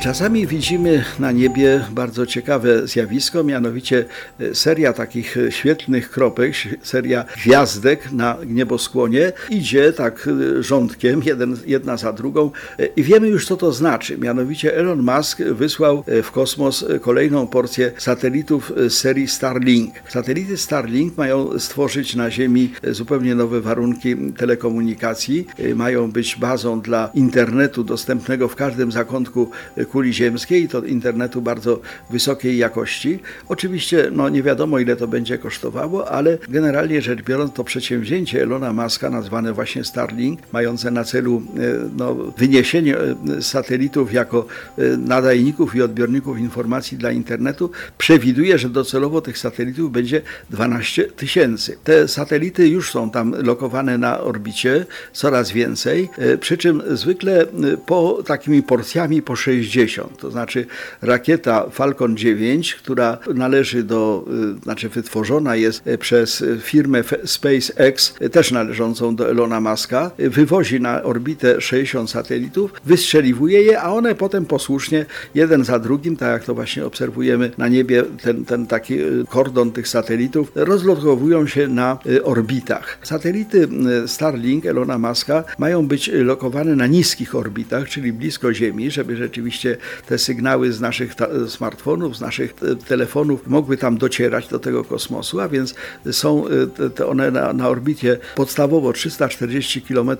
Czasami 0.00 0.46
widzimy 0.46 1.04
na 1.18 1.32
niebie 1.32 1.84
bardzo 1.90 2.26
ciekawe 2.26 2.86
zjawisko, 2.86 3.44
mianowicie 3.44 4.04
e, 4.40 4.54
seria 4.54 4.92
takich 4.92 5.36
e, 5.36 5.52
świetlnych 5.52 6.10
kropek, 6.10 6.54
seria 6.82 7.24
gwiazdek 7.36 8.12
na 8.12 8.36
nieboskłonie 8.46 9.32
idzie 9.50 9.92
tak 9.92 10.28
e, 10.58 10.62
rządkiem, 10.62 11.22
jeden, 11.24 11.56
jedna 11.66 11.96
za 11.96 12.12
drugą 12.12 12.50
i 12.96 13.02
wiemy 13.02 13.28
już 13.28 13.46
co 13.46 13.56
to 13.56 13.72
znaczy. 13.72 14.18
Mianowicie 14.18 14.76
Elon 14.76 15.02
Musk 15.02 15.42
wysłał 15.42 16.04
w 16.22 16.30
kosmos 16.30 16.84
kolejną 17.00 17.46
porcję 17.46 17.92
satelitów 17.98 18.72
z 18.76 18.92
serii 18.92 19.28
Starlink. 19.28 19.94
Satelity 20.08 20.56
Starlink 20.56 21.16
mają 21.16 21.58
stworzyć 21.58 22.14
na 22.14 22.30
Ziemi 22.30 22.72
zupełnie 22.90 23.34
nowe 23.34 23.60
warunki 23.60 24.16
telekomunikacji, 24.36 25.46
mają 25.74 26.10
być 26.10 26.36
bazą 26.36 26.80
dla 26.80 27.10
internetu 27.14 27.84
dostępnego 27.84 28.48
w 28.48 28.56
każdym 28.56 28.92
zakątku 28.92 29.50
kuli 29.90 30.12
ziemskiej, 30.12 30.68
to 30.68 30.84
internetu 30.84 31.42
bardzo 31.42 31.80
wysokiej 32.10 32.58
jakości. 32.58 33.18
Oczywiście 33.48 34.08
no, 34.12 34.28
nie 34.28 34.42
wiadomo 34.42 34.78
ile 34.78 34.96
to 34.96 35.08
będzie 35.08 35.38
kosztowało, 35.38 36.10
ale 36.10 36.38
generalnie 36.48 37.02
rzecz 37.02 37.22
biorąc 37.22 37.52
to 37.52 37.64
przedsięwzięcie 37.64 38.42
Elona 38.42 38.72
Muska 38.72 39.10
nazwane 39.10 39.52
właśnie 39.52 39.84
Starlink, 39.84 40.40
mające 40.52 40.90
na 40.90 41.04
celu 41.04 41.42
e, 41.56 41.60
no, 41.96 42.14
wyniesienie 42.14 42.96
e, 42.98 43.42
satelitów 43.42 44.12
jako 44.12 44.46
e, 44.78 44.96
nadajników 44.96 45.74
i 45.74 45.82
odbiorników 45.82 46.38
informacji 46.38 46.98
dla 46.98 47.12
internetu, 47.12 47.70
przewiduje, 47.98 48.58
że 48.58 48.68
docelowo 48.68 49.20
tych 49.20 49.38
satelitów 49.38 49.92
będzie 49.92 50.22
12 50.50 51.04
tysięcy. 51.04 51.78
Te 51.84 52.08
satelity 52.08 52.68
już 52.68 52.90
są 52.90 53.10
tam 53.10 53.34
lokowane 53.42 53.98
na 53.98 54.20
orbicie, 54.20 54.86
coraz 55.12 55.52
więcej, 55.52 56.08
przy 56.40 56.58
czym 56.58 56.82
zwykle 56.90 57.46
po 57.86 58.22
takimi 58.26 58.62
porcjami 58.62 59.22
po 59.22 59.36
60 59.36 59.63
60. 59.64 60.18
To 60.18 60.30
znaczy 60.30 60.66
rakieta 61.02 61.70
Falcon 61.70 62.16
9, 62.16 62.74
która 62.74 63.18
należy 63.34 63.82
do, 63.82 64.24
y, 64.58 64.62
znaczy 64.62 64.88
wytworzona 64.88 65.56
jest 65.56 65.86
y, 65.86 65.98
przez 65.98 66.44
firmę 66.60 67.02
SpaceX, 67.24 68.14
y, 68.22 68.30
też 68.30 68.52
należącą 68.52 69.16
do 69.16 69.30
Elona 69.30 69.60
Muska, 69.60 70.10
wywozi 70.18 70.80
na 70.80 71.02
orbitę 71.02 71.60
60 71.60 72.10
satelitów, 72.10 72.72
wystrzeliwuje 72.84 73.62
je, 73.62 73.80
a 73.80 73.92
one 73.92 74.14
potem 74.14 74.46
posłusznie, 74.46 75.06
jeden 75.34 75.64
za 75.64 75.78
drugim, 75.78 76.16
tak 76.16 76.28
jak 76.32 76.44
to 76.44 76.54
właśnie 76.54 76.86
obserwujemy 76.86 77.50
na 77.58 77.68
niebie, 77.68 78.02
ten, 78.22 78.44
ten 78.44 78.66
taki 78.66 78.98
kordon 79.28 79.72
tych 79.72 79.88
satelitów, 79.88 80.52
rozlokowują 80.54 81.46
się 81.46 81.68
na 81.68 81.98
orbitach. 82.22 82.98
Satelity 83.02 83.68
Starlink 84.06 84.66
Elona 84.66 84.98
Muska 84.98 85.44
mają 85.58 85.86
być 85.86 86.10
lokowane 86.12 86.76
na 86.76 86.86
niskich 86.86 87.34
orbitach, 87.34 87.88
czyli 87.88 88.12
blisko 88.12 88.54
Ziemi, 88.54 88.90
żeby 88.90 89.16
rzeczywiście 89.16 89.53
te 90.06 90.18
sygnały 90.18 90.72
z 90.72 90.80
naszych 90.80 91.14
smartfonów, 91.48 92.16
z 92.16 92.20
naszych 92.20 92.54
telefonów 92.88 93.46
mogły 93.46 93.76
tam 93.76 93.98
docierać 93.98 94.48
do 94.48 94.58
tego 94.58 94.84
kosmosu, 94.84 95.40
a 95.40 95.48
więc 95.48 95.74
są 96.12 96.44
e, 96.98 97.06
one 97.06 97.30
na, 97.30 97.52
na 97.52 97.68
orbicie 97.68 98.18
podstawowo 98.34 98.92
340 98.92 99.82
km 99.82 100.10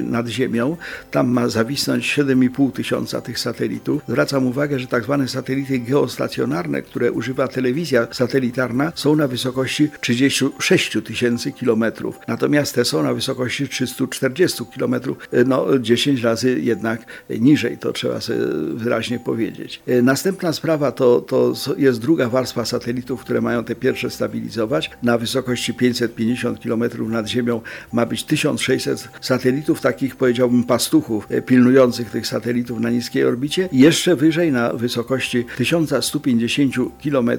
nad 0.00 0.28
Ziemią. 0.28 0.76
Tam 1.10 1.28
ma 1.28 1.48
zawisnąć 1.48 2.18
7,5 2.18 2.72
tysiąca 2.72 3.20
tych 3.20 3.38
satelitów. 3.38 4.02
Zwracam 4.08 4.46
uwagę, 4.46 4.78
że 4.78 4.86
tak 4.86 5.04
zwane 5.04 5.28
satelity 5.28 5.78
geostacjonarne, 5.78 6.82
które 6.82 7.12
używa 7.12 7.48
telewizja 7.48 8.06
satelitarna, 8.10 8.92
są 8.94 9.16
na 9.16 9.28
wysokości 9.28 9.90
36 10.00 10.96
tysięcy 11.04 11.52
kilometrów. 11.52 12.18
Natomiast 12.28 12.74
te 12.74 12.84
są 12.84 13.02
na 13.02 13.14
wysokości 13.14 13.68
340 13.68 14.66
kilometrów, 14.66 15.18
e, 15.32 15.44
no 15.44 15.78
10 15.78 16.22
razy 16.22 16.60
jednak 16.60 17.04
niżej. 17.30 17.78
To 17.78 17.92
trzeba 17.92 18.20
sobie 18.20 18.38
wyraźnie 18.64 19.18
powiedzieć. 19.18 19.82
E, 19.86 20.02
następna 20.02 20.52
sprawa 20.52 20.92
to, 20.92 21.20
to 21.20 21.52
jest 21.76 22.00
druga 22.00 22.28
warstwa 22.28 22.64
satelitów, 22.64 23.20
które 23.20 23.40
mają 23.40 23.64
te 23.64 23.74
pierwsze 23.74 24.10
stabilizować. 24.10 24.90
Na 25.02 25.18
wysokości 25.18 25.74
550 25.74 26.60
km 26.60 26.84
nad 27.08 27.28
Ziemią 27.28 27.60
ma 27.92 28.06
być 28.06 28.24
1600 28.24 29.08
satelitów, 29.20 29.80
takich 29.80 30.16
powiedziałbym 30.16 30.64
pastuchów 30.64 31.26
e, 31.30 31.42
pilnujących 31.42 32.10
tych 32.10 32.26
satelitów 32.26 32.80
na 32.80 32.90
niskiej 32.90 33.24
orbicie. 33.24 33.68
Jeszcze 33.72 34.16
wyżej 34.16 34.52
na 34.52 34.72
wysokości 34.72 35.44
1150 35.56 36.74
km 37.02 37.30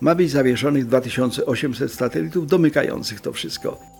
ma 0.00 0.14
być 0.14 0.30
zawieszonych 0.30 0.86
2800 0.86 1.92
satelitów 1.92 2.46
domykających 2.46 3.20
to 3.20 3.32
wszystko. 3.32 3.99